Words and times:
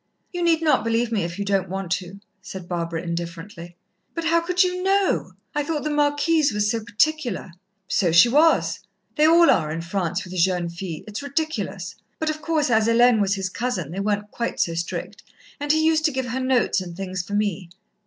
"You 0.33 0.41
need 0.41 0.63
not 0.63 0.83
believe 0.83 1.11
me 1.11 1.21
if 1.23 1.37
you 1.37 1.45
don't 1.45 1.69
want 1.69 1.91
to," 1.91 2.19
said 2.41 2.67
Barbara 2.67 3.03
indifferently. 3.03 3.75
"But 4.15 4.23
how 4.25 4.41
could 4.41 4.63
you 4.63 4.81
know? 4.81 5.33
I 5.53 5.63
thought 5.63 5.83
the 5.83 5.91
Marquise 5.91 6.51
was 6.51 6.71
so 6.71 6.79
particular?" 6.83 7.51
"So 7.87 8.11
she 8.11 8.27
was. 8.27 8.79
They 9.15 9.27
all 9.27 9.51
are, 9.51 9.69
in 9.71 9.81
France, 9.81 10.23
with 10.23 10.33
jeunes 10.33 10.75
filles. 10.75 11.03
It's 11.05 11.21
ridiculous. 11.21 11.93
But, 12.17 12.31
of 12.31 12.41
course, 12.41 12.71
as 12.71 12.87
Hélène 12.87 13.21
was 13.21 13.35
his 13.35 13.49
cousin, 13.49 13.91
they 13.91 13.99
weren't 13.99 14.31
quite 14.31 14.59
so 14.59 14.73
strict, 14.73 15.21
and 15.59 15.71
he 15.71 15.85
used 15.85 16.03
to 16.05 16.11
give 16.11 16.29
her 16.29 16.39
notes 16.39 16.81
and 16.81 16.97
things 16.97 17.21
for 17.21 17.35
me." 17.35 17.69